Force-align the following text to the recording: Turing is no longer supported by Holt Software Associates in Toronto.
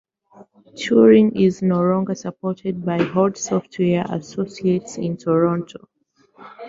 Turing 0.75 1.39
is 1.39 1.61
no 1.61 1.79
longer 1.79 2.15
supported 2.15 2.83
by 2.83 2.99
Holt 3.03 3.37
Software 3.37 4.03
Associates 4.09 4.97
in 4.97 5.15
Toronto. 5.15 5.89